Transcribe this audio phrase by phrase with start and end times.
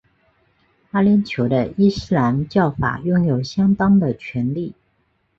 [0.93, 4.73] 阿联酋的伊斯兰教法拥有相当的权力。